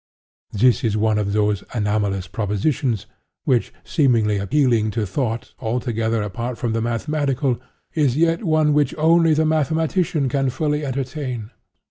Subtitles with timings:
[0.51, 3.05] This is one of those anomalous propositions
[3.45, 7.61] which, seemingly appealing to thought altogether apart from the mathematical,
[7.93, 11.51] is yet one which only the mathematician can fully entertain.